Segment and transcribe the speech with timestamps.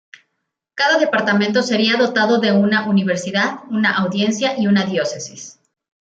[0.73, 5.59] Cada departamento sería dotado de una universidad, una audiencia y una diócesis.